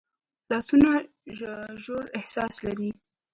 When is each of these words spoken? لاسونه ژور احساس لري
لاسونه 0.49 0.91
ژور 1.83 2.05
احساس 2.19 2.55
لري 2.65 2.89